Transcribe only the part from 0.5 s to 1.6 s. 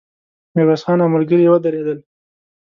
ميرويس خان او ملګري يې